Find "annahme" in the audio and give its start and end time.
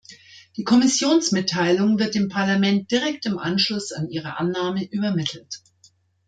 4.39-4.83